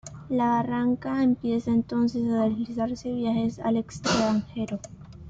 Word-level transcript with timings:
La 0.31 0.45
Barranca 0.49 1.21
empieza 1.21 1.69
entonces 1.69 2.23
a 2.31 2.47
realizar 2.47 2.89
viajes 3.03 3.59
al 3.59 3.77
extranjero. 3.77 4.79